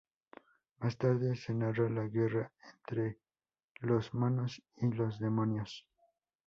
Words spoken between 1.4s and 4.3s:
narra la guerra entre los